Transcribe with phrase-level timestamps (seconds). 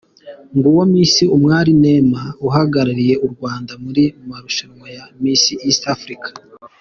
[0.55, 3.89] Nguwo Miss Umwali Neema uhagarariye u Rwanda mu
[4.27, 6.29] marushanwa ya Miss East Africa.